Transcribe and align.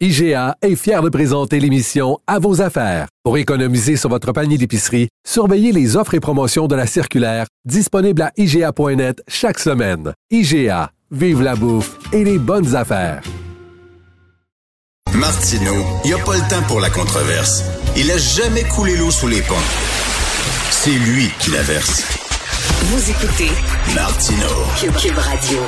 IGA 0.00 0.56
est 0.60 0.74
fier 0.74 1.02
de 1.02 1.08
présenter 1.08 1.60
l'émission 1.60 2.18
À 2.26 2.40
vos 2.40 2.60
affaires. 2.60 3.06
Pour 3.22 3.38
économiser 3.38 3.96
sur 3.96 4.10
votre 4.10 4.32
panier 4.32 4.58
d'épicerie, 4.58 5.08
surveillez 5.24 5.70
les 5.70 5.96
offres 5.96 6.14
et 6.14 6.20
promotions 6.20 6.66
de 6.66 6.74
la 6.74 6.88
circulaire 6.88 7.46
disponible 7.64 8.22
à 8.22 8.32
IGA.net 8.36 9.22
chaque 9.28 9.60
semaine. 9.60 10.12
IGA, 10.32 10.90
vive 11.12 11.42
la 11.42 11.54
bouffe 11.54 11.96
et 12.12 12.24
les 12.24 12.38
bonnes 12.38 12.74
affaires. 12.74 13.22
Martineau, 15.14 15.84
il 16.04 16.08
n'y 16.08 16.20
a 16.20 16.24
pas 16.24 16.34
le 16.34 16.50
temps 16.50 16.66
pour 16.66 16.80
la 16.80 16.90
controverse. 16.90 17.62
Il 17.96 18.10
a 18.10 18.18
jamais 18.18 18.64
coulé 18.64 18.96
l'eau 18.96 19.12
sous 19.12 19.28
les 19.28 19.42
ponts. 19.42 19.54
C'est 20.72 20.90
lui 20.90 21.30
qui 21.38 21.52
la 21.52 21.62
verse. 21.62 22.02
Vous 22.82 23.10
écoutez 23.10 23.50
Martineau. 23.94 24.98
Cube 25.00 25.18
Radio. 25.18 25.60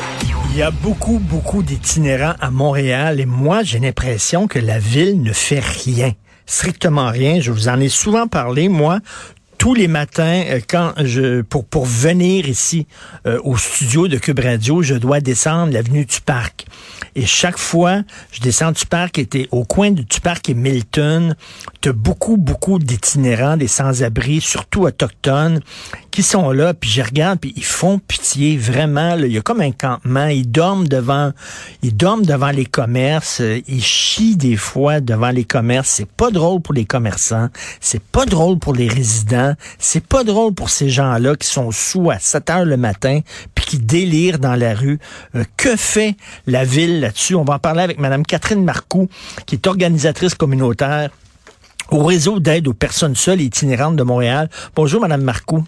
Il 0.56 0.60
y 0.60 0.62
a 0.62 0.70
beaucoup, 0.70 1.18
beaucoup 1.18 1.62
d'itinérants 1.62 2.32
à 2.40 2.50
Montréal 2.50 3.20
et 3.20 3.26
moi, 3.26 3.62
j'ai 3.62 3.78
l'impression 3.78 4.48
que 4.48 4.58
la 4.58 4.78
ville 4.78 5.20
ne 5.20 5.34
fait 5.34 5.60
rien. 5.60 6.14
Strictement 6.46 7.10
rien. 7.10 7.40
Je 7.40 7.52
vous 7.52 7.68
en 7.68 7.78
ai 7.78 7.90
souvent 7.90 8.26
parlé. 8.26 8.70
Moi, 8.70 9.00
tous 9.58 9.74
les 9.74 9.86
matins, 9.86 10.44
euh, 10.48 10.60
quand 10.66 10.94
je 11.04 11.42
pour 11.42 11.66
pour 11.66 11.84
venir 11.84 12.48
ici 12.48 12.86
euh, 13.26 13.38
au 13.44 13.58
studio 13.58 14.08
de 14.08 14.16
Cube 14.16 14.38
Radio, 14.38 14.80
je 14.80 14.94
dois 14.94 15.20
descendre 15.20 15.74
l'avenue 15.74 16.06
du 16.06 16.22
Parc. 16.22 16.64
Et 17.14 17.26
chaque 17.26 17.58
fois, 17.58 18.02
je 18.32 18.40
descends 18.40 18.72
du 18.72 18.86
Parc, 18.86 19.18
était 19.18 19.48
au 19.50 19.64
coin 19.64 19.90
du 19.90 20.20
Parc 20.22 20.48
et 20.48 20.54
Milton, 20.54 21.36
tu 21.82 21.90
as 21.90 21.92
beaucoup 21.92 22.38
beaucoup 22.38 22.78
d'itinérants, 22.78 23.58
des 23.58 23.68
sans-abri, 23.68 24.40
surtout 24.40 24.84
autochtones, 24.84 25.60
qui 26.16 26.22
sont 26.22 26.50
là. 26.50 26.72
Puis 26.72 26.88
je 26.88 27.02
regarde, 27.02 27.38
puis 27.40 27.52
ils 27.56 27.64
font 27.64 27.98
pitié 27.98 28.56
vraiment. 28.56 29.18
Il 29.18 29.26
y 29.32 29.36
a 29.36 29.42
comme 29.42 29.60
un 29.60 29.70
campement. 29.70 30.28
Ils 30.28 30.50
dorment 30.50 30.88
devant, 30.88 31.32
ils 31.82 31.94
dorment 31.94 32.24
devant 32.24 32.52
les 32.52 32.64
commerces. 32.64 33.42
euh, 33.42 33.60
Ils 33.68 33.82
chient 33.82 34.34
des 34.34 34.56
fois 34.56 35.00
devant 35.00 35.28
les 35.28 35.44
commerces. 35.44 35.90
C'est 35.90 36.10
pas 36.10 36.30
drôle 36.30 36.62
pour 36.62 36.72
les 36.72 36.86
commerçants. 36.86 37.50
C'est 37.82 38.02
pas 38.02 38.24
drôle 38.24 38.58
pour 38.58 38.72
les 38.72 38.88
résidents. 38.88 39.52
C'est 39.78 40.02
pas 40.02 40.24
drôle 40.24 40.54
pour 40.54 40.70
ces 40.70 40.88
gens-là 40.88 41.36
qui 41.36 41.46
sont 41.46 41.70
sous 41.70 42.10
à 42.10 42.18
7 42.18 42.48
heures 42.48 42.64
le 42.64 42.78
matin 42.78 43.20
puis 43.54 43.66
qui 43.66 43.78
délirent 43.78 44.38
dans 44.38 44.54
la 44.56 44.74
rue. 44.74 44.98
Euh, 45.34 45.44
que 45.58 45.76
fait 45.76 46.16
la 46.46 46.64
ville 46.64 47.00
là-dessus? 47.00 47.34
On 47.34 47.44
va 47.44 47.56
en 47.56 47.58
parler 47.58 47.82
avec 47.82 47.98
Madame 47.98 48.24
Catherine 48.24 48.64
Marcoux, 48.64 49.10
qui 49.44 49.56
est 49.56 49.66
organisatrice 49.66 50.34
communautaire 50.34 51.10
au 51.90 52.02
réseau 52.02 52.40
d'aide 52.40 52.68
aux 52.68 52.72
personnes 52.72 53.14
seules 53.16 53.42
et 53.42 53.44
itinérantes 53.44 53.96
de 53.96 54.02
Montréal. 54.02 54.48
Bonjour, 54.74 55.02
Madame 55.02 55.20
Marcoux. 55.20 55.62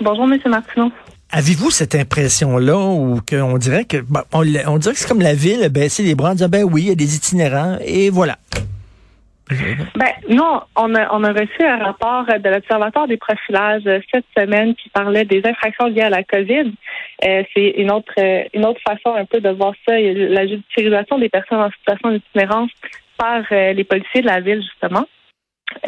Bonjour, 0.00 0.24
M. 0.24 0.38
Martineau. 0.46 0.90
Avez-vous 1.32 1.70
cette 1.70 1.94
impression-là 1.94 2.76
ou 2.76 3.20
qu'on 3.28 3.58
dirait 3.58 3.84
que 3.84 3.98
bon, 3.98 4.20
on, 4.32 4.40
on 4.40 4.78
dirait 4.78 4.94
que 4.94 4.98
c'est 4.98 5.08
comme 5.08 5.20
la 5.20 5.34
ville 5.34 5.62
a 5.62 5.68
baissé 5.68 6.02
les 6.02 6.14
bras 6.14 6.30
en 6.30 6.32
disant 6.32 6.48
ben 6.48 6.64
oui, 6.64 6.82
il 6.82 6.88
y 6.88 6.92
a 6.92 6.94
des 6.96 7.14
itinérants 7.14 7.76
et 7.84 8.10
voilà. 8.10 8.36
Ben, 9.96 10.12
nous, 10.28 10.42
on 10.76 10.94
a, 10.94 11.12
on 11.12 11.24
a 11.24 11.32
reçu 11.32 11.64
un 11.64 11.78
rapport 11.78 12.24
de 12.24 12.48
l'Observatoire 12.48 13.08
des 13.08 13.16
profilages 13.16 13.82
euh, 13.86 13.98
cette 14.12 14.24
semaine 14.36 14.74
qui 14.76 14.88
parlait 14.90 15.24
des 15.24 15.42
infractions 15.44 15.86
liées 15.86 16.02
à 16.02 16.10
la 16.10 16.22
COVID. 16.22 16.72
Euh, 17.24 17.42
c'est 17.52 17.70
une 17.76 17.90
autre 17.90 18.12
euh, 18.18 18.44
une 18.54 18.64
autre 18.64 18.80
façon 18.86 19.14
un 19.14 19.24
peu 19.24 19.40
de 19.40 19.50
voir 19.50 19.74
ça. 19.86 19.98
Il 19.98 20.06
y 20.06 20.24
a 20.24 20.28
la 20.28 20.46
judiciarisation 20.46 21.18
des 21.18 21.28
personnes 21.28 21.60
en 21.60 21.70
situation 21.70 22.12
d'itinérance 22.12 22.70
par 23.18 23.42
les 23.50 23.84
policiers 23.84 24.22
de 24.22 24.26
la 24.26 24.40
ville, 24.40 24.62
justement. 24.62 25.06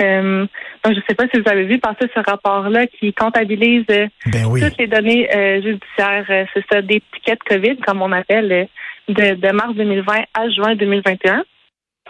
Euh, 0.00 0.46
donc, 0.84 0.94
je 0.94 0.98
ne 0.98 1.02
sais 1.08 1.14
pas 1.14 1.24
si 1.32 1.40
vous 1.40 1.48
avez 1.48 1.64
vu 1.64 1.78
passer 1.78 2.08
ce 2.14 2.20
rapport-là 2.20 2.86
qui 2.86 3.12
comptabilise 3.12 3.84
euh, 3.90 4.06
Ben 4.26 4.46
oui. 4.46 4.60
toutes 4.60 4.78
les 4.78 4.86
données 4.86 5.28
euh, 5.34 5.62
judiciaires. 5.62 6.46
C'est 6.54 6.64
ça, 6.70 6.82
des 6.82 7.02
tickets 7.14 7.42
COVID, 7.44 7.76
comme 7.78 8.02
on 8.02 8.12
appelle, 8.12 8.68
de, 9.08 9.34
de 9.34 9.52
mars 9.52 9.74
2020 9.74 10.12
à 10.34 10.48
juin 10.50 10.74
2021. 10.74 11.44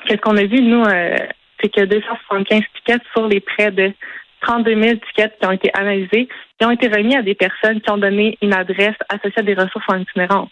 Qu'est-ce 0.06 0.20
qu'on 0.20 0.36
a 0.36 0.44
vu, 0.44 0.60
nous, 0.62 0.84
c'est 1.60 1.68
que 1.68 1.84
275 1.84 2.60
tickets 2.74 3.02
sur 3.14 3.28
les 3.28 3.40
près 3.40 3.70
de 3.70 3.92
32 4.42 4.82
000 4.82 4.96
tickets 5.06 5.38
qui 5.40 5.46
ont 5.46 5.52
été 5.52 5.70
analysés, 5.74 6.28
qui 6.58 6.66
ont 6.66 6.70
été 6.70 6.88
remis 6.88 7.16
à 7.16 7.22
des 7.22 7.34
personnes 7.34 7.80
qui 7.80 7.90
ont 7.90 7.98
donné 7.98 8.36
une 8.42 8.52
adresse 8.52 8.96
associée 9.08 9.38
à 9.38 9.42
des 9.42 9.54
ressources 9.54 9.86
en 9.88 9.98
itinérance. 9.98 10.50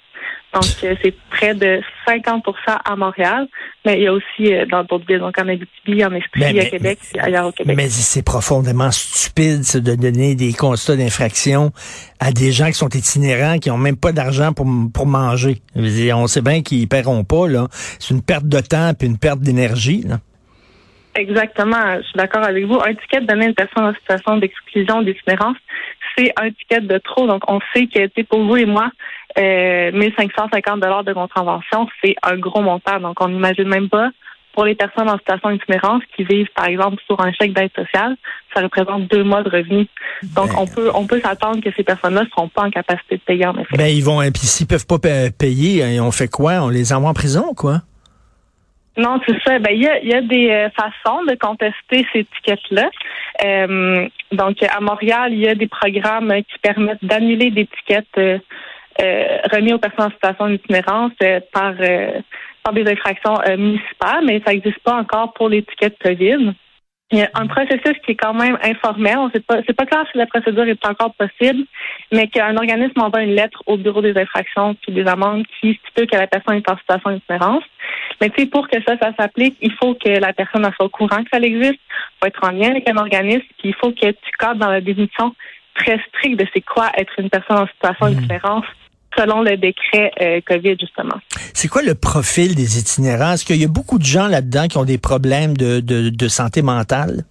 Donc, 0.53 0.65
euh, 0.83 0.97
c'est 1.03 1.15
près 1.31 1.55
de 1.55 1.81
50% 2.09 2.43
à 2.85 2.97
Montréal, 2.97 3.47
mais 3.85 3.99
il 3.99 4.03
y 4.03 4.07
a 4.09 4.13
aussi 4.13 4.53
euh, 4.53 4.67
dans 4.67 4.83
d'autres 4.83 5.07
villes, 5.07 5.21
donc 5.21 5.39
en 5.39 5.47
Abitibi, 5.47 6.05
en 6.05 6.13
Estrie, 6.13 6.59
à 6.59 6.65
Québec, 6.65 6.99
ailleurs 7.19 7.47
au 7.47 7.53
Québec. 7.53 7.77
Mais 7.77 7.89
c'est 7.89 8.25
profondément 8.25 8.91
stupide 8.91 9.63
de 9.75 9.95
donner 9.95 10.35
des 10.35 10.53
constats 10.53 10.97
d'infraction 10.97 11.71
à 12.19 12.33
des 12.33 12.51
gens 12.51 12.67
qui 12.67 12.75
sont 12.75 12.89
itinérants, 12.89 13.59
qui 13.59 13.71
ont 13.71 13.79
même 13.79 13.97
pas 13.97 14.11
d'argent 14.11 14.53
pour, 14.53 14.67
pour 14.93 15.07
manger. 15.07 15.63
On 15.77 16.27
sait 16.27 16.43
bien 16.43 16.63
qu'ils 16.63 16.89
paieront 16.89 17.23
pas. 17.23 17.47
là. 17.47 17.69
C'est 18.01 18.13
une 18.13 18.23
perte 18.23 18.47
de 18.47 18.61
temps 18.61 18.93
puis 18.99 19.07
une 19.07 19.19
perte 19.19 19.41
d'énergie. 19.41 20.03
là. 20.03 20.19
Exactement, 21.15 21.97
je 21.99 22.03
suis 22.05 22.17
d'accord 22.17 22.45
avec 22.45 22.65
vous. 22.67 22.77
Un 22.77 22.95
ticket 22.95 23.21
donné 23.21 23.47
à 23.47 23.49
une 23.49 23.55
personne 23.55 23.85
en 23.85 23.95
situation 23.95 24.37
d'exclusion, 24.37 25.03
d'itinérance, 25.03 25.57
c'est 26.17 26.33
un 26.41 26.51
ticket 26.51 26.81
de 26.81 26.99
trop. 26.99 27.27
Donc, 27.27 27.43
on 27.49 27.59
sait 27.75 27.87
que, 27.87 28.23
pour 28.23 28.45
vous 28.45 28.57
et 28.57 28.65
moi, 28.67 28.91
euh, 29.39 29.91
1550 29.93 30.81
dollars 30.81 31.05
de 31.05 31.13
contravention, 31.13 31.89
c'est 32.03 32.15
un 32.23 32.37
gros 32.37 32.61
montant. 32.63 33.01
Donc, 33.01 33.21
on 33.21 33.29
n'imagine 33.29 33.69
même 33.69 33.89
pas 33.89 34.11
pour 34.53 34.65
les 34.65 34.75
personnes 34.75 35.09
en 35.09 35.17
situation 35.19 35.51
d'itinérance 35.53 36.03
qui 36.17 36.25
vivent, 36.25 36.49
par 36.57 36.67
exemple, 36.67 37.01
sur 37.07 37.21
un 37.21 37.33
chèque 37.33 37.53
d'aide 37.55 37.71
sociale, 37.75 38.17
ça 38.55 38.61
représente 38.63 39.07
deux 39.09 39.23
mois 39.23 39.43
de 39.45 39.49
revenus. 39.49 39.87
Donc, 40.35 40.49
Ben. 40.49 40.57
on 40.59 40.67
peut, 40.67 40.91
on 40.93 41.07
peut 41.07 41.21
s'attendre 41.21 41.61
que 41.63 41.71
ces 41.77 41.85
personnes-là 41.85 42.23
ne 42.25 42.29
seront 42.29 42.49
pas 42.49 42.63
en 42.63 42.71
capacité 42.71 43.17
de 43.17 43.23
payer, 43.23 43.47
en 43.47 43.57
effet. 43.59 43.77
Ben 43.77 43.87
ils 43.87 44.03
vont, 44.03 44.21
et 44.23 44.31
puis 44.33 44.43
s'ils 44.43 44.67
peuvent 44.67 44.87
pas 44.87 44.99
pa- 44.99 45.31
payer, 45.37 45.85
hein, 45.85 46.03
on 46.05 46.11
fait 46.11 46.29
quoi? 46.29 46.55
On 46.63 46.69
les 46.69 46.93
envoie 46.93 47.11
en 47.11 47.15
prison, 47.15 47.55
quoi? 47.57 47.83
Non, 49.01 49.19
c'est 49.27 49.41
ça. 49.43 49.59
Ben, 49.59 49.73
il 49.73 49.83
y 49.83 49.89
a, 49.89 49.99
y 50.05 50.13
a 50.13 50.21
des 50.21 50.51
euh, 50.51 50.69
façons 50.71 51.25
de 51.25 51.35
contester 51.35 52.07
ces 52.13 52.25
tickets-là. 52.25 52.91
Euh, 53.45 54.07
donc, 54.31 54.63
à 54.63 54.81
Montréal, 54.81 55.33
il 55.33 55.41
y 55.41 55.49
a 55.49 55.55
des 55.55 55.69
programmes 55.69 56.31
qui 56.43 56.59
permettent 56.61 57.03
d'annuler 57.03 57.51
des 57.51 57.67
tickets 57.67 58.07
euh, 58.19 58.39
euh, 59.01 59.39
remis 59.51 59.73
aux 59.73 59.79
personnes 59.79 60.09
en 60.09 60.11
situation 60.11 60.49
d'itinérance 60.51 61.13
euh, 61.23 61.41
par, 61.51 61.73
par 62.63 62.75
des 62.75 62.87
infractions 62.91 63.37
municipales, 63.57 64.23
mais 64.27 64.43
ça 64.45 64.53
n'existe 64.53 64.81
pas 64.81 64.97
encore 64.97 65.33
pour 65.33 65.49
les 65.49 65.63
tickets 65.63 65.97
COVID. 66.05 66.53
Il 67.13 67.19
y 67.19 67.23
a 67.23 67.31
un 67.35 67.49
processus 67.49 67.99
qui 68.05 68.13
est 68.13 68.17
quand 68.17 68.35
même 68.35 68.57
informel. 68.63 69.19
On 69.19 69.31
sait 69.31 69.41
pas, 69.41 69.57
c'est 69.67 69.73
pas 69.73 69.87
clair 69.87 70.05
si 70.13 70.19
la 70.19 70.27
procédure 70.27 70.65
est 70.65 70.87
encore 70.87 71.13
possible, 71.15 71.65
mais 72.13 72.29
qu'un 72.29 72.57
organisme 72.57 73.01
envoie 73.01 73.23
une 73.23 73.35
lettre 73.35 73.61
au 73.67 73.77
bureau 73.77 74.01
des 74.01 74.17
infractions 74.17 74.75
puis 74.75 74.93
des 74.93 75.07
amendes 75.07 75.45
qui 75.61 75.75
stipule 75.83 76.09
que 76.09 76.17
la 76.17 76.29
personne 76.29 76.57
est 76.57 76.71
en 76.71 76.77
situation 76.79 77.11
d'itinérance. 77.11 77.65
Mais 78.21 78.31
tu 78.31 78.43
sais, 78.43 78.47
pour 78.47 78.69
que 78.69 78.81
ça, 78.87 78.97
ça 78.99 79.13
s'applique, 79.19 79.57
il 79.61 79.73
faut 79.73 79.95
que 79.95 80.09
la 80.09 80.33
personne 80.33 80.63
soit 80.77 80.87
au 80.87 80.89
courant 80.89 81.25
que 81.25 81.31
ça 81.33 81.41
existe, 81.41 81.81
faut 82.21 82.27
être 82.27 82.45
en 82.45 82.51
lien 82.51 82.71
avec 82.71 82.89
un 82.89 82.97
organisme, 82.97 83.47
puis 83.59 83.71
il 83.71 83.75
faut 83.75 83.91
que 83.91 84.11
tu 84.11 84.31
cadres 84.39 84.61
dans 84.61 84.71
la 84.71 84.81
définition 84.81 85.35
très 85.75 85.99
stricte 86.09 86.39
de 86.39 86.47
c'est 86.55 86.61
quoi 86.61 86.91
être 86.97 87.13
une 87.19 87.31
personne 87.31 87.59
en 87.59 87.67
situation 87.67 88.11
d'itinérance 88.11 88.67
selon 89.17 89.43
le 89.43 89.57
décret 89.57 90.13
euh, 90.21 90.41
COVID, 90.47 90.77
justement. 90.79 91.21
C'est 91.55 91.69
quoi 91.69 91.83
le 91.83 91.95
profil 91.95 92.55
des 92.55 92.79
itinérants? 92.79 93.33
Est-ce 93.33 93.45
qu'il 93.45 93.61
y 93.61 93.65
a 93.65 93.69
beaucoup 93.69 93.99
de 93.99 94.05
gens 94.05 94.29
là-dedans 94.29 94.67
qui 94.69 94.79
ont 94.79 94.85
des 94.85 94.99
problèmes 94.99 95.57
de, 95.57 95.81
de, 95.81 96.11
de 96.11 96.29
santé 96.29 96.63
mentale? 96.63 97.25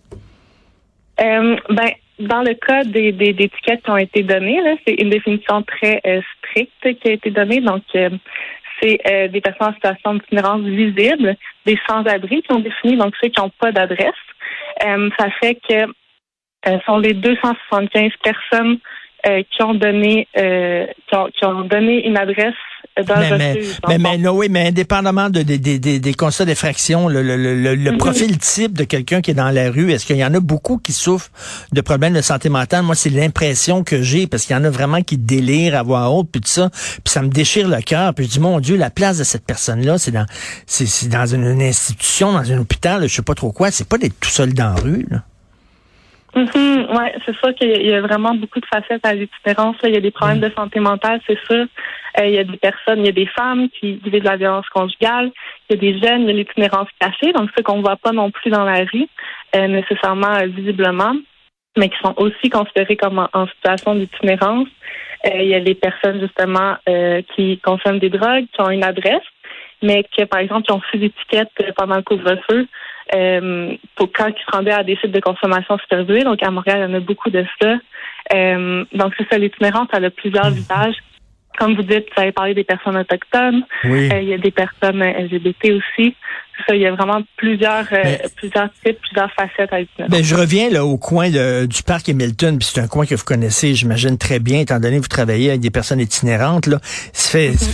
Euh, 1.21 1.55
ben, 1.69 1.89
dans 2.19 2.41
le 2.41 2.53
cas 2.53 2.83
des, 2.83 3.11
des, 3.11 3.33
des 3.33 3.49
tickets 3.49 3.83
qui 3.83 3.89
ont 3.89 3.97
été 3.97 4.23
donnés, 4.23 4.59
c'est 4.85 4.95
une 4.95 5.09
définition 5.09 5.63
très 5.63 6.01
euh, 6.05 6.21
stricte 6.37 6.99
qui 7.01 7.09
a 7.09 7.11
été 7.13 7.31
donnée. 7.31 7.61
Donc, 7.61 7.83
c'est 7.93 9.29
des 9.29 9.41
personnes 9.41 9.67
en 9.67 9.73
situation 9.73 10.13
d'itinérance 10.13 10.61
visible, 10.61 11.35
des 11.65 11.77
sans-abri 11.85 12.41
qui 12.43 12.51
ont 12.53 12.61
défini, 12.61 12.95
donc 12.95 13.13
ceux 13.21 13.27
qui 13.27 13.41
n'ont 13.41 13.51
pas 13.59 13.73
d'adresse. 13.73 14.13
Ça 14.81 15.27
fait 15.41 15.55
que 15.55 15.85
sont 16.85 16.97
les 16.97 17.13
275 17.13 18.11
personnes 18.23 18.79
euh, 19.27 19.43
qui 19.51 19.63
ont 19.63 19.73
donné 19.73 20.27
euh, 20.37 20.85
qui, 21.07 21.15
ont, 21.15 21.27
qui 21.27 21.45
ont 21.45 21.61
donné 21.61 22.07
une 22.07 22.17
adresse 22.17 22.53
mais, 22.97 23.37
mais, 23.37 23.59
mais, 23.87 23.97
mais, 23.97 24.17
non, 24.17 24.31
oui, 24.31 24.47
mais 24.49 24.67
indépendamment 24.67 25.29
de, 25.29 25.41
des 25.41 26.13
constats 26.13 26.45
d'effraction, 26.45 27.07
le, 27.07 27.21
le, 27.21 27.37
le, 27.37 27.75
le 27.75 27.91
mhm. 27.91 27.97
profil 27.97 28.37
type 28.37 28.77
de 28.77 28.83
quelqu'un 28.83 29.21
qui 29.21 29.31
est 29.31 29.35
dans 29.35 29.51
la 29.51 29.71
rue, 29.71 29.91
est-ce 29.91 30.05
qu'il 30.05 30.17
y 30.17 30.25
en 30.25 30.33
a 30.33 30.39
beaucoup 30.39 30.77
qui 30.77 30.91
souffrent 30.91 31.29
de 31.71 31.81
problèmes 31.81 32.13
de 32.13 32.21
santé 32.21 32.49
mentale? 32.49 32.83
Moi, 32.83 32.95
c'est 32.95 33.09
l'impression 33.09 33.83
que 33.83 34.01
j'ai, 34.01 34.27
parce 34.27 34.45
qu'il 34.45 34.55
y 34.55 34.59
en 34.59 34.63
a 34.63 34.69
vraiment 34.69 35.01
qui 35.01 35.17
délirent 35.17 35.75
à 35.75 35.83
voix 35.83 36.09
haute, 36.09 36.29
puis 36.31 36.41
tout 36.41 36.49
ça, 36.49 36.69
puis 36.71 37.01
ça 37.05 37.21
me 37.21 37.29
déchire 37.29 37.67
le 37.67 37.81
cœur, 37.81 38.13
puis 38.13 38.25
je 38.25 38.31
dis, 38.31 38.39
mon 38.39 38.59
Dieu, 38.59 38.75
la 38.75 38.89
place 38.89 39.17
de 39.17 39.23
cette 39.23 39.45
personne-là, 39.45 39.97
c'est 39.97 40.11
dans 40.11 40.25
c'est 40.65 41.09
dans 41.09 41.25
une, 41.25 41.61
institution, 41.61 42.33
dans 42.33 42.51
un 42.51 42.59
hôpital, 42.59 43.01
je 43.03 43.13
sais 43.13 43.21
pas 43.21 43.35
trop 43.35 43.51
quoi, 43.51 43.71
c'est 43.71 43.87
pas 43.87 43.97
d'être 43.97 44.19
tout 44.19 44.29
seul 44.29 44.53
dans 44.53 44.73
la 44.73 44.81
rue, 44.81 45.05
là. 45.09 45.23
Mm 46.35 46.95
ouais, 46.95 47.15
c'est 47.25 47.35
sûr 47.37 47.53
qu'il 47.55 47.69
y, 47.69 47.93
a 47.93 48.01
vraiment 48.01 48.35
beaucoup 48.35 48.59
de 48.59 48.65
facettes 48.65 49.05
à 49.05 49.13
l'itinérance. 49.13 49.75
Il 49.83 49.93
y 49.93 49.97
a 49.97 50.01
des 50.01 50.11
problèmes 50.11 50.37
mm. 50.37 50.49
de 50.49 50.53
santé 50.55 50.79
mentale, 50.79 51.21
c'est 51.25 51.39
sûr. 51.45 51.65
Euh, 52.19 52.25
il 52.25 52.33
y 52.33 52.39
a 52.39 52.43
des 52.43 52.57
personnes, 52.57 52.99
il 52.99 53.05
y 53.05 53.09
a 53.09 53.13
des 53.13 53.25
femmes 53.27 53.69
qui 53.69 53.93
vivent 53.93 54.21
de 54.21 54.25
la 54.25 54.37
violence 54.37 54.67
conjugale. 54.69 55.31
Il 55.69 55.75
y 55.75 55.77
a 55.77 55.91
des 55.91 55.99
jeunes, 55.99 56.21
il 56.23 56.27
y 56.27 56.29
a 56.31 56.33
l'itinérance 56.33 56.87
cachée, 56.99 57.33
donc 57.33 57.49
ceux 57.55 57.63
qu'on 57.63 57.77
ne 57.77 57.81
voit 57.81 57.97
pas 57.97 58.11
non 58.11 58.31
plus 58.31 58.49
dans 58.49 58.63
la 58.63 58.83
rue, 58.91 59.07
euh, 59.55 59.67
nécessairement 59.67 60.35
euh, 60.35 60.47
visiblement, 60.47 61.15
mais 61.77 61.89
qui 61.89 61.97
sont 62.03 62.13
aussi 62.17 62.49
considérés 62.49 62.97
comme 62.97 63.27
en, 63.33 63.47
situation 63.47 63.95
d'itinérance. 63.95 64.67
il 65.25 65.47
y 65.47 65.55
a 65.55 65.59
les 65.59 65.75
personnes 65.75 66.19
justement 66.19 66.75
qui 67.35 67.59
consomment 67.59 67.99
des 67.99 68.09
drogues, 68.09 68.45
qui 68.53 68.61
ont 68.61 68.69
une 68.69 68.83
adresse, 68.83 69.27
mais 69.81 70.03
qui, 70.11 70.25
par 70.25 70.39
exemple, 70.39 70.71
ont 70.71 70.81
fait 70.91 70.97
d'étiquette 70.97 71.51
pendant 71.75 71.97
le 71.97 72.01
couvre-feu 72.01 72.67
euh, 73.15 73.75
pour 73.95 74.11
quand 74.11 74.27
ils 74.27 74.45
se 74.45 74.55
rendaient 74.55 74.71
à 74.71 74.83
des 74.83 74.95
sites 74.97 75.11
de 75.11 75.19
consommation 75.19 75.77
supervisée. 75.79 76.23
Donc, 76.23 76.41
à 76.43 76.51
Montréal, 76.51 76.85
il 76.87 76.91
y 76.91 76.95
en 76.95 76.97
a 76.97 76.99
beaucoup 76.99 77.29
de 77.29 77.45
ça. 77.61 77.75
Euh, 78.33 78.85
donc, 78.93 79.13
c'est 79.17 79.27
ça, 79.29 79.37
l'itinérance, 79.37 79.87
elle 79.93 80.05
a 80.05 80.11
plusieurs 80.11 80.51
mhm. 80.51 80.55
visages. 80.55 80.95
Comme 81.57 81.75
vous 81.75 81.83
dites, 81.83 82.05
vous 82.15 82.21
avez 82.21 82.31
parlé 82.31 82.53
des 82.53 82.63
personnes 82.63 82.95
autochtones. 82.95 83.63
Oui. 83.83 84.09
Euh, 84.11 84.21
il 84.21 84.29
y 84.29 84.33
a 84.33 84.37
des 84.37 84.51
personnes 84.51 85.03
LGBT 85.03 85.71
aussi. 85.73 86.15
Ça, 86.67 86.75
il 86.75 86.81
y 86.81 86.85
a 86.85 86.91
vraiment 86.91 87.21
plusieurs, 87.37 87.85
euh, 87.91 88.17
plusieurs 88.35 88.69
types, 88.85 88.99
plusieurs 89.01 89.31
facettes 89.33 89.71
à 89.73 89.79
l'itinérance. 89.79 90.11
Ben, 90.11 90.23
je 90.23 90.35
reviens 90.35 90.69
là 90.69 90.85
au 90.85 90.97
coin 90.97 91.29
de, 91.29 91.65
du 91.65 91.83
parc 91.83 92.09
Hamilton, 92.09 92.57
puis 92.57 92.67
c'est 92.71 92.81
un 92.81 92.87
coin 92.87 93.05
que 93.05 93.15
vous 93.15 93.23
connaissez, 93.23 93.75
j'imagine 93.75 94.17
très 94.17 94.39
bien, 94.39 94.59
étant 94.59 94.79
donné 94.79 94.97
que 94.97 95.01
vous 95.01 95.07
travaillez 95.07 95.49
avec 95.49 95.61
des 95.61 95.69
personnes 95.69 96.01
itinérantes. 96.01 96.67
Là, 96.67 96.79
ça 96.81 97.31
fait, 97.31 97.53
ça 97.53 97.69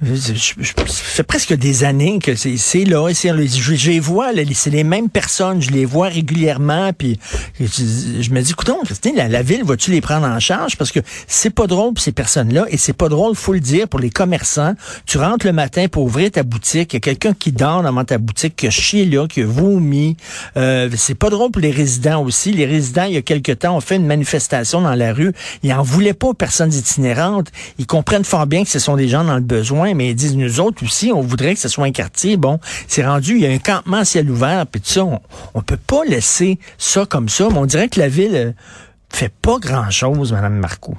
mhm. 0.00 0.16
fait 0.16 0.88
ça 0.88 1.02
fait 1.02 1.22
presque 1.22 1.54
des 1.54 1.84
années 1.84 2.18
que 2.18 2.34
c'est 2.34 2.84
là. 2.84 3.08
Je, 3.12 3.74
je 3.74 3.90
les 3.90 4.00
vois, 4.00 4.30
c'est 4.54 4.70
les 4.70 4.84
mêmes 4.84 5.08
personnes, 5.08 5.60
je 5.60 5.70
les 5.70 5.84
vois 5.84 6.08
régulièrement, 6.08 6.92
puis 6.96 7.18
je, 7.58 8.30
me 8.30 8.40
dis, 8.40 8.52
écoute, 8.52 8.70
la, 9.16 9.28
la 9.28 9.42
ville, 9.42 9.64
vas-tu 9.64 9.90
les 9.90 10.00
prendre 10.00 10.26
en 10.26 10.38
charge? 10.40 10.76
Parce 10.76 10.92
que 10.92 11.00
c'est 11.26 11.50
pas 11.50 11.66
drôle 11.66 11.94
pour 11.94 12.02
ces 12.02 12.12
personnes-là, 12.12 12.66
et 12.68 12.76
c'est 12.76 12.92
pas 12.92 13.08
drôle, 13.08 13.34
faut 13.34 13.52
le 13.52 13.60
dire, 13.60 13.88
pour 13.88 14.00
les 14.00 14.10
commerçants. 14.10 14.74
Tu 15.06 15.18
rentres 15.18 15.46
le 15.46 15.52
matin 15.52 15.86
pour 15.88 16.04
ouvrir 16.04 16.30
ta 16.30 16.42
boutique, 16.42 16.92
il 16.92 16.96
y 16.96 16.98
a 16.98 17.00
quelqu'un 17.00 17.34
qui 17.34 17.52
dort 17.52 17.82
devant 17.82 18.04
ta 18.04 18.18
boutique, 18.18 18.56
qui 18.56 18.66
a 18.66 18.70
chié 18.70 19.04
là, 19.04 19.26
qui 19.26 19.42
a 19.42 19.46
vomi. 19.46 20.16
Euh, 20.56 20.88
c'est 20.96 21.14
pas 21.14 21.30
drôle 21.30 21.50
pour 21.50 21.62
les 21.62 21.70
résidents 21.70 22.22
aussi. 22.22 22.52
Les 22.52 22.66
résidents, 22.66 23.04
il 23.04 23.14
y 23.14 23.16
a 23.16 23.22
quelque 23.22 23.52
temps, 23.52 23.76
ont 23.76 23.80
fait 23.80 23.96
une 23.96 24.06
manifestation 24.06 24.80
dans 24.80 24.94
la 24.94 25.12
rue. 25.12 25.32
Ils 25.62 25.72
en 25.72 25.82
voulaient 25.82 26.14
pas 26.14 26.28
aux 26.28 26.34
personnes 26.34 26.72
itinérantes. 26.72 27.48
Ils 27.78 27.86
comprennent 27.86 28.24
fort 28.24 28.46
bien 28.46 28.64
que 28.64 28.70
ce 28.70 28.78
sont 28.78 28.96
des 28.96 29.08
gens 29.08 29.24
dans 29.24 29.36
le 29.36 29.40
besoin 29.40 29.87
mais 29.94 30.10
ils 30.10 30.14
disent, 30.14 30.36
nous 30.36 30.60
autres 30.60 30.82
aussi, 30.84 31.12
on 31.12 31.20
voudrait 31.20 31.54
que 31.54 31.60
ce 31.60 31.68
soit 31.68 31.84
un 31.84 31.92
quartier. 31.92 32.36
Bon, 32.36 32.58
c'est 32.62 33.04
rendu, 33.04 33.34
il 33.34 33.40
y 33.40 33.46
a 33.46 33.50
un 33.50 33.58
campement 33.58 34.04
ciel 34.04 34.30
ouvert, 34.30 34.66
puis 34.66 34.80
tout 34.80 34.88
ça, 34.88 35.04
on, 35.04 35.20
on 35.54 35.62
peut 35.62 35.78
pas 35.78 36.04
laisser 36.04 36.58
ça 36.76 37.06
comme 37.06 37.28
ça, 37.28 37.48
mais 37.50 37.58
on 37.58 37.66
dirait 37.66 37.88
que 37.88 38.00
la 38.00 38.08
ville 38.08 38.34
euh, 38.34 38.52
fait 39.10 39.32
pas 39.42 39.58
grand-chose, 39.58 40.32
Madame 40.32 40.58
Marcoux. 40.58 40.98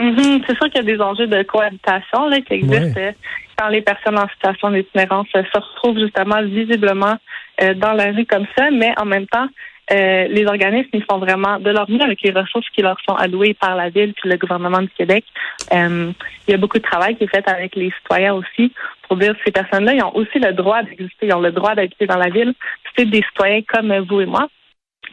Mm-hmm. 0.00 0.44
C'est 0.46 0.56
sûr 0.56 0.66
qu'il 0.70 0.76
y 0.76 0.90
a 0.90 0.96
des 0.96 1.00
enjeux 1.00 1.26
de 1.26 1.42
cohabitation 1.42 2.28
là, 2.28 2.40
qui 2.40 2.54
existent 2.54 3.00
euh, 3.00 3.12
quand 3.58 3.68
les 3.68 3.82
personnes 3.82 4.18
en 4.18 4.28
situation 4.28 4.70
d'itinérance 4.70 5.28
euh, 5.36 5.42
se 5.52 5.58
retrouvent 5.58 5.98
justement 5.98 6.42
visiblement 6.42 7.16
dans 7.76 7.92
la 7.92 8.06
rue 8.06 8.26
comme 8.26 8.46
ça, 8.56 8.70
mais 8.72 8.92
en 8.96 9.04
même 9.04 9.26
temps, 9.26 9.46
euh, 9.90 10.28
les 10.28 10.46
organismes, 10.46 10.90
ils 10.92 11.04
font 11.04 11.18
vraiment 11.18 11.58
de 11.58 11.70
leur 11.70 11.90
mieux 11.90 12.00
avec 12.00 12.22
les 12.22 12.30
ressources 12.30 12.68
qui 12.70 12.82
leur 12.82 12.96
sont 13.06 13.14
allouées 13.14 13.54
par 13.54 13.74
la 13.74 13.90
Ville 13.90 14.14
puis 14.14 14.30
le 14.30 14.36
gouvernement 14.36 14.80
du 14.80 14.88
Québec. 14.90 15.24
Euh, 15.72 16.12
il 16.46 16.50
y 16.50 16.54
a 16.54 16.56
beaucoup 16.56 16.78
de 16.78 16.82
travail 16.82 17.16
qui 17.16 17.24
est 17.24 17.28
fait 17.28 17.46
avec 17.48 17.74
les 17.74 17.92
citoyens 17.98 18.34
aussi 18.34 18.72
pour 19.08 19.16
dire 19.16 19.34
que 19.34 19.40
ces 19.44 19.52
personnes-là, 19.52 19.94
ils 19.94 20.02
ont 20.02 20.14
aussi 20.14 20.38
le 20.38 20.52
droit 20.52 20.82
d'exister, 20.82 21.26
ils 21.26 21.34
ont 21.34 21.40
le 21.40 21.52
droit 21.52 21.74
d'habiter 21.74 22.06
dans 22.06 22.16
la 22.16 22.30
ville. 22.30 22.54
C'est 22.96 23.06
des 23.06 23.22
citoyens 23.22 23.62
comme 23.62 23.92
vous 24.08 24.20
et 24.20 24.26
moi. 24.26 24.48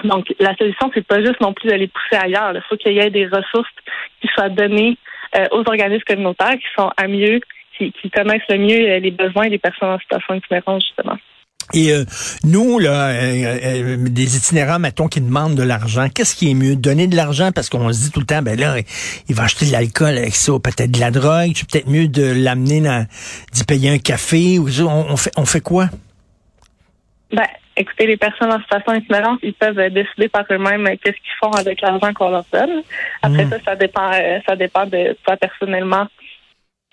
Donc, 0.04 0.34
la 0.40 0.56
solution, 0.56 0.92
c'est 0.94 1.06
pas 1.06 1.20
juste 1.20 1.42
non 1.42 1.54
plus 1.54 1.70
de 1.70 1.76
les 1.76 1.88
pousser 1.88 2.16
ailleurs. 2.16 2.54
Il 2.54 2.62
faut 2.70 2.78
qu'il 2.78 2.94
y 2.94 3.00
ait 3.00 3.10
des 3.10 3.26
ressources 3.26 3.70
qui 4.22 4.28
soient 4.28 4.50
données 4.50 4.98
euh, 5.36 5.46
aux 5.52 5.68
organismes 5.68 6.04
communautaires 6.08 6.54
qui 6.54 6.68
sont 6.78 6.92
à 6.96 7.08
mieux, 7.08 7.42
qui, 7.78 7.92
qui 7.92 8.10
connaissent 8.10 8.48
le 8.50 8.60
mieux 8.60 8.98
les 9.00 9.12
besoins 9.12 9.50
des 9.50 9.58
personnes 9.58 9.90
en 9.90 10.00
situation 10.00 10.36
d'itinérance, 10.36 10.86
justement. 10.86 11.18
Et 11.74 11.92
euh, 11.92 12.04
nous, 12.44 12.80
là, 12.80 13.10
euh, 13.10 13.60
euh, 13.64 13.98
des 13.98 14.38
itinérants, 14.38 14.80
mettons, 14.80 15.08
qui 15.08 15.22
demandent 15.22 15.56
de 15.56 15.64
l'argent, 15.64 16.08
qu'est-ce 16.14 16.36
qui 16.36 16.50
est 16.50 16.54
mieux? 16.56 16.76
Donner 16.76 17.08
de 17.08 17.16
l'argent 17.16 17.52
parce 17.54 17.70
qu'on 17.70 17.92
se 17.94 18.06
dit 18.06 18.12
tout 18.12 18.20
le 18.20 18.26
temps, 18.26 18.42
ben 18.42 18.60
là, 18.60 18.78
il 19.28 19.36
va 19.36 19.44
acheter 19.44 19.68
de 19.68 19.72
l'alcool 19.72 20.18
avec 20.18 20.36
ça, 20.36 20.54
peut-être 20.54 20.92
de 20.92 21.00
la 21.00 21.12
drogue, 21.12 21.52
c'est 21.56 21.70
peut-être 21.70 21.90
mieux 21.90 22.08
de 22.08 22.24
l'amener 22.24 22.82
d'y 23.54 23.64
payer 23.66 23.92
un 23.92 24.00
café. 24.00 24.58
Ou 24.58 24.68
on, 24.82 25.12
on, 25.12 25.18
fait, 25.18 25.32
on 25.38 25.46
fait 25.46 25.62
quoi? 25.62 25.90
Ben, 27.32 27.46
écoutez, 27.78 28.08
les 28.08 28.18
personnes 28.18 28.52
en 28.52 28.60
situation 28.60 28.96
itinérante, 28.96 29.40
ils 29.44 29.54
peuvent 29.54 29.94
décider 29.94 30.28
par 30.28 30.46
eux-mêmes 30.50 30.86
qu'est-ce 31.04 31.18
qu'ils 31.18 31.40
font 31.40 31.52
avec 31.52 31.82
l'argent 31.82 32.14
qu'on 32.14 32.30
leur 32.30 32.46
donne. 32.52 32.82
Après 33.22 33.46
hmm. 33.46 33.50
ça, 33.52 33.58
ça 33.64 33.76
dépend, 33.76 34.12
ça 34.48 34.56
dépend 34.56 34.88
de 34.88 35.16
toi 35.24 35.38
personnellement. 35.38 36.08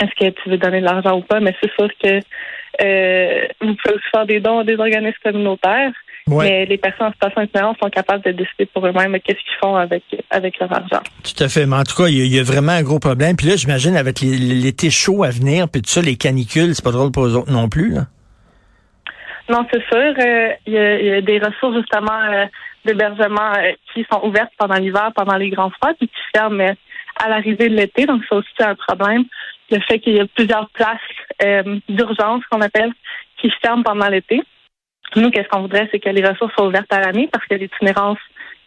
Est-ce 0.03 0.11
que 0.27 0.31
tu 0.43 0.51
veux 0.51 0.59
donner 0.59 0.81
de 0.81 0.85
l'argent 0.85 1.17
ou 1.17 1.23
pas? 1.23 1.41
Mais 1.41 1.57
c'est 1.63 1.73
sûr 1.73 1.89
que 2.03 2.09
euh, 2.09 2.21
vous 2.81 3.75
pouvez 3.75 3.95
aussi 3.95 4.11
faire 4.11 4.27
des 4.27 4.41
dons 4.41 4.61
à 4.61 4.65
des 4.65 4.77
organismes 4.77 5.19
communautaires. 5.23 5.93
Mais 6.29 6.67
les 6.67 6.77
personnes 6.77 7.07
en 7.07 7.13
situation 7.13 7.43
d'itinérance 7.43 7.77
sont 7.81 7.89
capables 7.89 8.25
de 8.25 8.33
décider 8.33 8.67
pour 8.67 8.85
eux-mêmes 8.85 9.17
qu'est-ce 9.21 9.39
qu'ils 9.39 9.59
font 9.61 9.77
avec, 9.77 10.03
avec 10.31 10.59
leur 10.59 10.73
argent. 10.73 11.01
Tout 11.23 11.45
à 11.45 11.49
fait. 11.49 11.67
Mais 11.67 11.77
en 11.77 11.85
tout 11.85 11.95
cas, 11.95 12.09
il 12.09 12.27
y, 12.27 12.39
a 12.41 12.43
vraiment 12.43 12.73
un 12.73 12.83
gros 12.83 12.99
problème. 12.99 13.37
Puis 13.37 13.47
là, 13.47 13.55
j'imagine 13.55 13.97
avec 13.97 14.21
l'été 14.21 14.91
chaud 14.91 15.23
à 15.23 15.31
venir, 15.31 15.69
puis 15.69 15.83
tout 15.83 15.91
ça, 15.91 16.03
les 16.03 16.17
canicules, 16.17 16.75
c'est 16.75 16.85
pas 16.85 16.91
drôle 16.91 17.13
pour 17.13 17.27
eux 17.27 17.37
autres 17.37 17.53
non 17.53 17.69
plus, 17.69 17.91
là. 17.91 18.07
Non, 19.49 19.65
c'est 19.73 19.83
sûr. 19.85 20.15
Euh, 20.19 20.49
il 20.67 20.73
y, 20.73 21.11
a 21.13 21.21
des 21.21 21.39
ressources 21.39 21.77
justement 21.77 22.21
euh, 22.33 22.47
d'hébergement 22.85 23.53
qui 23.95 24.05
sont 24.11 24.21
ouvertes 24.25 24.51
pendant 24.59 24.75
l'hiver, 24.75 25.13
pendant 25.15 25.37
les 25.37 25.51
grands 25.51 25.71
froids, 25.71 25.95
puis 25.97 26.09
qui 26.09 26.21
ferment 26.35 26.75
à 27.23 27.29
l'arrivée 27.29 27.69
de 27.69 27.77
l'été. 27.77 28.07
Donc, 28.07 28.23
c'est 28.29 28.35
aussi 28.35 28.51
un 28.59 28.75
problème 28.75 29.23
le 29.71 29.81
fait 29.81 29.99
qu'il 29.99 30.15
y 30.15 30.21
a 30.21 30.27
plusieurs 30.27 30.69
places 30.71 30.99
euh, 31.43 31.79
d'urgence 31.89 32.43
qu'on 32.51 32.61
appelle 32.61 32.93
qui 33.41 33.51
ferment 33.63 33.83
pendant 33.83 34.09
l'été. 34.09 34.43
Nous, 35.15 35.31
qu'est-ce 35.31 35.49
qu'on 35.49 35.63
voudrait, 35.63 35.89
c'est 35.93 36.01
que 36.01 36.09
les 36.09 36.27
ressources 36.27 36.53
soient 36.55 36.67
ouvertes 36.67 36.93
à 36.93 37.01
l'année 37.01 37.29
parce 37.33 37.47
que 37.47 37.55
l'itinérance 37.55 38.19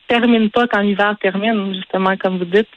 termine 0.08 0.50
pas 0.50 0.68
quand 0.68 0.80
l'hiver 0.80 1.16
termine, 1.22 1.74
justement, 1.76 2.16
comme 2.18 2.40
vous 2.40 2.46
dites. 2.46 2.68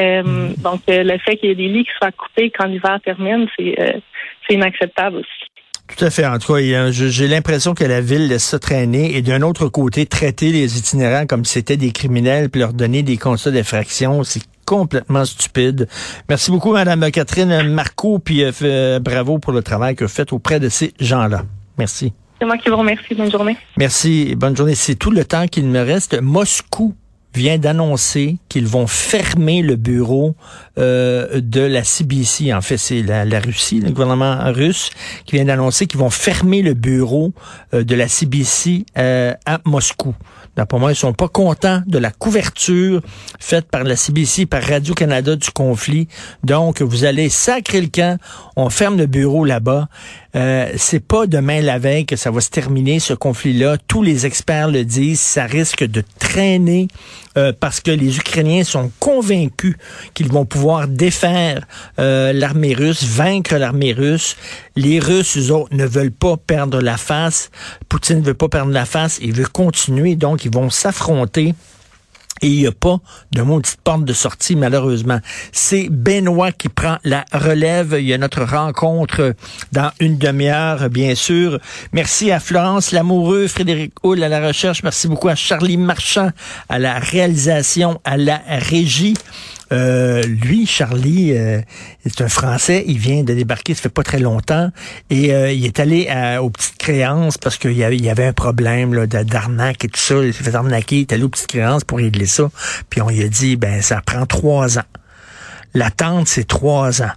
Euh, 0.00 0.22
mm. 0.22 0.54
donc, 0.62 0.80
euh, 0.88 1.02
le 1.02 1.18
fait 1.18 1.36
qu'il 1.36 1.48
y 1.48 1.52
ait 1.52 1.56
des 1.56 1.68
lits 1.68 1.84
qui 1.84 1.90
soient 2.00 2.12
coupés 2.12 2.50
quand 2.50 2.66
l'hiver 2.66 2.98
termine, 3.04 3.46
c'est 3.56 4.02
c'est 4.46 4.54
inacceptable 4.54 5.18
aussi. 5.18 5.48
Tout 5.96 6.04
à 6.04 6.10
fait. 6.10 6.26
En 6.26 6.38
tout 6.38 6.54
cas, 6.54 6.90
j'ai 6.90 7.28
l'impression 7.28 7.74
que 7.74 7.84
la 7.84 8.00
ville 8.00 8.28
laisse 8.28 8.44
ça 8.44 8.58
traîner 8.58 9.16
et 9.16 9.22
d'un 9.22 9.42
autre 9.42 9.68
côté, 9.68 10.06
traiter 10.06 10.52
les 10.52 10.78
itinérants 10.78 11.26
comme 11.26 11.44
si 11.44 11.54
c'était 11.54 11.78
des 11.78 11.92
criminels 11.92 12.50
puis 12.50 12.60
leur 12.60 12.74
donner 12.74 13.02
des 13.02 13.16
constats 13.16 13.50
d'effraction, 13.50 14.22
c'est 14.22 14.42
complètement 14.68 15.24
stupide. 15.24 15.88
Merci 16.28 16.50
beaucoup, 16.50 16.72
Madame 16.72 17.10
Catherine 17.10 17.62
Marco, 17.70 18.18
puis 18.18 18.44
euh, 18.44 18.52
euh, 18.60 18.98
bravo 19.00 19.38
pour 19.38 19.54
le 19.54 19.62
travail 19.62 19.96
que 19.96 20.04
vous 20.04 20.10
faites 20.10 20.30
auprès 20.34 20.60
de 20.60 20.68
ces 20.68 20.92
gens-là. 21.00 21.44
Merci. 21.78 22.12
C'est 22.38 22.44
moi 22.44 22.58
qui 22.58 22.68
vous 22.68 22.76
remercie. 22.76 23.14
Bonne 23.14 23.30
journée. 23.30 23.56
Merci. 23.78 24.34
Bonne 24.36 24.54
journée. 24.54 24.74
C'est 24.74 24.96
tout 24.96 25.10
le 25.10 25.24
temps 25.24 25.46
qu'il 25.46 25.64
me 25.64 25.80
reste. 25.80 26.20
Moscou 26.20 26.94
vient 27.32 27.56
d'annoncer 27.56 28.36
qu'ils 28.50 28.66
vont 28.66 28.86
fermer 28.86 29.62
le 29.62 29.76
bureau 29.76 30.34
euh, 30.76 31.40
de 31.40 31.62
la 31.62 31.82
CBC. 31.82 32.52
En 32.52 32.60
fait, 32.60 32.76
c'est 32.76 33.00
la, 33.00 33.40
Russie, 33.40 33.80
le 33.80 33.90
gouvernement 33.90 34.52
russe, 34.52 34.90
qui 35.24 35.36
vient 35.36 35.46
d'annoncer 35.46 35.86
qu'ils 35.86 36.00
vont 36.00 36.10
fermer 36.10 36.60
le 36.60 36.74
bureau 36.74 37.32
de 37.72 37.94
la 37.94 38.06
CBC 38.06 38.84
à 38.94 39.60
Moscou. 39.64 40.14
Pour 40.66 40.80
moi, 40.80 40.92
ils 40.92 40.96
sont 40.96 41.12
pas 41.12 41.28
contents 41.28 41.82
de 41.86 41.98
la 41.98 42.10
couverture 42.10 43.02
faite 43.38 43.70
par 43.70 43.84
la 43.84 43.96
CBC, 43.96 44.46
par 44.46 44.62
Radio-Canada 44.62 45.36
du 45.36 45.50
conflit. 45.50 46.08
Donc, 46.44 46.82
vous 46.82 47.04
allez 47.04 47.28
sacrer 47.28 47.80
le 47.80 47.88
camp, 47.88 48.18
on 48.56 48.70
ferme 48.70 48.96
le 48.96 49.06
bureau 49.06 49.44
là-bas. 49.44 49.88
Euh, 50.36 50.70
c'est 50.76 51.00
pas 51.00 51.26
demain 51.26 51.62
la 51.62 51.78
veille 51.78 52.04
que 52.04 52.16
ça 52.16 52.30
va 52.30 52.40
se 52.40 52.50
terminer, 52.50 53.00
ce 53.00 53.14
conflit-là. 53.14 53.76
Tous 53.88 54.02
les 54.02 54.26
experts 54.26 54.68
le 54.68 54.84
disent, 54.84 55.20
ça 55.20 55.44
risque 55.44 55.84
de 55.84 56.02
traîner 56.18 56.88
euh, 57.38 57.52
parce 57.58 57.80
que 57.80 57.90
les 57.90 58.18
Ukrainiens 58.18 58.64
sont 58.64 58.90
convaincus 58.98 59.76
qu'ils 60.14 60.28
vont 60.28 60.44
pouvoir 60.44 60.86
défaire 60.86 61.66
euh, 61.98 62.32
l'armée 62.32 62.74
russe, 62.74 63.04
vaincre 63.04 63.56
l'armée 63.56 63.92
russe. 63.92 64.36
Les 64.76 64.98
Russes, 64.98 65.36
eux 65.38 65.52
autres, 65.52 65.74
ne 65.74 65.86
veulent 65.86 66.12
pas 66.12 66.36
perdre 66.36 66.80
la 66.80 66.96
face. 66.96 67.50
Poutine 67.88 68.20
ne 68.20 68.24
veut 68.24 68.34
pas 68.34 68.48
perdre 68.48 68.72
la 68.72 68.84
face, 68.84 69.18
il 69.22 69.32
veut 69.32 69.46
continuer, 69.46 70.14
donc 70.14 70.44
vont 70.52 70.70
s'affronter 70.70 71.54
Et 72.40 72.46
il 72.46 72.60
n'y 72.60 72.66
a 72.66 72.72
pas 72.72 72.98
de 73.32 73.42
maudite 73.42 73.78
porte 73.82 74.04
de 74.04 74.12
sortie, 74.12 74.54
malheureusement. 74.56 75.18
C'est 75.52 75.88
Benoît 75.90 76.52
qui 76.52 76.68
prend 76.68 76.98
la 77.04 77.24
relève. 77.32 77.96
Il 77.98 78.06
y 78.06 78.14
a 78.14 78.18
notre 78.18 78.44
rencontre 78.44 79.34
dans 79.72 79.90
une 79.98 80.18
demi-heure, 80.18 80.88
bien 80.88 81.14
sûr. 81.14 81.58
Merci 81.92 82.30
à 82.30 82.38
Florence 82.38 82.92
Lamoureux, 82.92 83.48
Frédéric 83.48 83.92
Hull 84.04 84.22
à 84.22 84.28
la 84.28 84.46
recherche. 84.46 84.82
Merci 84.82 85.08
beaucoup 85.08 85.28
à 85.28 85.34
Charlie 85.34 85.76
Marchand 85.76 86.30
à 86.68 86.78
la 86.78 86.98
réalisation, 86.98 88.00
à 88.04 88.16
la 88.16 88.40
régie. 88.46 89.14
Euh, 89.72 90.22
lui, 90.22 90.66
Charlie, 90.66 91.32
euh, 91.36 91.60
est 92.04 92.20
un 92.20 92.28
Français. 92.28 92.84
Il 92.86 92.98
vient 92.98 93.22
de 93.22 93.34
débarquer, 93.34 93.74
ça 93.74 93.82
fait 93.82 93.88
pas 93.88 94.02
très 94.02 94.18
longtemps, 94.18 94.70
et 95.10 95.34
euh, 95.34 95.52
il 95.52 95.64
est 95.66 95.78
allé 95.80 96.08
aux 96.40 96.50
petites 96.50 96.78
créances 96.78 97.38
parce 97.38 97.58
qu'il 97.58 97.72
y 97.72 97.84
avait, 97.84 98.26
un 98.26 98.32
problème 98.32 99.06
d'arnaque 99.06 99.84
et 99.84 99.88
tout 99.88 100.00
ça. 100.00 100.16
Il 100.24 100.32
s'est 100.32 100.44
fait 100.44 100.54
arnaquer. 100.54 100.96
Il 100.96 101.00
est 101.02 101.12
allé 101.12 101.22
aux 101.22 101.28
petites 101.28 101.48
créances 101.48 101.84
pour 101.84 101.98
régler 101.98 102.26
ça. 102.26 102.50
Puis 102.90 103.00
on 103.00 103.08
lui 103.08 103.22
a 103.22 103.28
dit, 103.28 103.56
ben 103.56 103.82
ça 103.82 104.00
prend 104.04 104.26
trois 104.26 104.78
ans. 104.78 104.88
L'attente, 105.74 106.28
c'est 106.28 106.46
trois 106.46 107.02
ans. 107.02 107.12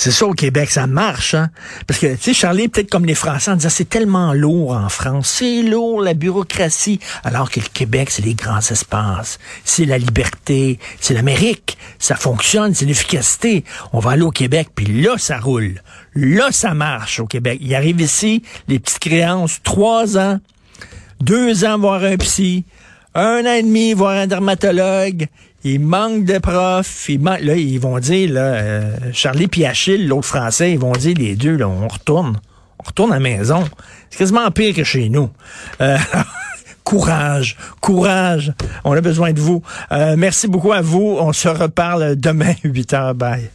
C'est 0.00 0.12
ça 0.12 0.26
au 0.26 0.32
Québec, 0.32 0.70
ça 0.70 0.86
marche, 0.86 1.34
hein? 1.34 1.50
Parce 1.88 1.98
que, 1.98 2.14
tu 2.14 2.22
sais, 2.22 2.32
Charlie, 2.32 2.68
peut-être 2.68 2.88
comme 2.88 3.04
les 3.04 3.16
Français, 3.16 3.50
en 3.50 3.56
disant 3.56 3.68
c'est 3.68 3.88
tellement 3.88 4.32
lourd 4.32 4.70
en 4.70 4.88
France, 4.88 5.28
c'est 5.28 5.60
lourd 5.62 6.02
la 6.02 6.14
bureaucratie, 6.14 7.00
alors 7.24 7.50
que 7.50 7.58
le 7.58 7.66
Québec, 7.66 8.10
c'est 8.12 8.24
les 8.24 8.34
grands 8.34 8.60
espaces, 8.60 9.40
c'est 9.64 9.86
la 9.86 9.98
liberté, 9.98 10.78
c'est 11.00 11.14
l'Amérique, 11.14 11.78
ça 11.98 12.14
fonctionne, 12.14 12.76
c'est 12.76 12.84
l'efficacité. 12.84 13.64
On 13.92 13.98
va 13.98 14.12
aller 14.12 14.22
au 14.22 14.30
Québec, 14.30 14.68
puis 14.72 14.86
là, 14.86 15.18
ça 15.18 15.40
roule. 15.40 15.82
Là, 16.14 16.52
ça 16.52 16.74
marche 16.74 17.18
au 17.18 17.26
Québec. 17.26 17.58
Il 17.60 17.74
arrive 17.74 18.00
ici, 18.00 18.44
les 18.68 18.78
petites 18.78 19.00
créances, 19.00 19.58
trois 19.64 20.16
ans, 20.16 20.38
deux 21.20 21.64
ans 21.64 21.76
voir 21.76 22.04
un 22.04 22.16
psy, 22.18 22.64
un 23.18 23.46
an 23.46 23.52
et 23.52 23.62
demi 23.62 23.92
voir 23.92 24.12
un 24.12 24.26
dermatologue, 24.26 25.26
il 25.64 25.80
manque 25.80 26.24
de 26.24 26.38
profs. 26.38 27.08
Il 27.08 27.22
là, 27.22 27.54
ils 27.56 27.78
vont 27.80 27.98
dire, 27.98 28.32
là, 28.32 28.40
euh, 28.40 28.96
Charlie 29.12 29.48
puis 29.48 29.64
Achille, 29.64 30.06
l'autre 30.06 30.26
français, 30.26 30.72
ils 30.72 30.78
vont 30.78 30.92
dire 30.92 31.16
les 31.18 31.34
deux, 31.34 31.56
là, 31.56 31.68
on 31.68 31.88
retourne. 31.88 32.38
On 32.78 32.86
retourne 32.86 33.10
à 33.10 33.16
la 33.16 33.20
maison. 33.20 33.64
C'est 34.10 34.18
quasiment 34.18 34.50
pire 34.50 34.74
que 34.74 34.84
chez 34.84 35.08
nous. 35.08 35.30
Euh, 35.80 35.98
courage, 36.84 37.56
courage. 37.80 38.52
On 38.84 38.92
a 38.92 39.00
besoin 39.00 39.32
de 39.32 39.40
vous. 39.40 39.62
Euh, 39.90 40.14
merci 40.16 40.46
beaucoup 40.46 40.72
à 40.72 40.80
vous. 40.80 41.16
On 41.18 41.32
se 41.32 41.48
reparle 41.48 42.16
demain, 42.16 42.54
8 42.62 42.92
h. 42.92 43.14
Bye. 43.14 43.50